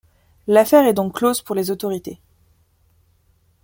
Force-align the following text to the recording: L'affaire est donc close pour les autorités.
L'affaire 0.47 0.87
est 0.87 0.95
donc 0.95 1.13
close 1.15 1.43
pour 1.43 1.53
les 1.53 1.69
autorités. 1.69 2.19